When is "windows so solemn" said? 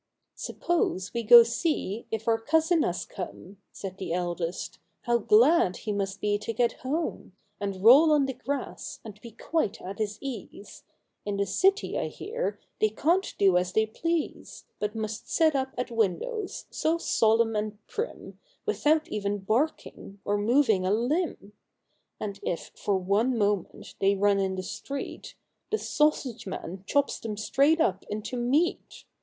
15.91-17.55